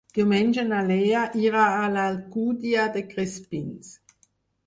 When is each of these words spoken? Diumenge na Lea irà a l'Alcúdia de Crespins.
Diumenge 0.17 0.61
na 0.69 0.77
Lea 0.85 1.19
irà 1.41 1.65
a 1.83 1.91
l'Alcúdia 1.97 2.87
de 2.97 3.03
Crespins. 3.13 3.93